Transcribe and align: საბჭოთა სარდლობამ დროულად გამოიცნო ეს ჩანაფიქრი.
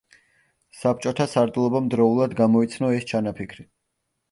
საბჭოთა 0.77 1.27
სარდლობამ 1.35 1.91
დროულად 1.95 2.35
გამოიცნო 2.41 2.93
ეს 2.99 3.09
ჩანაფიქრი. 3.15 3.71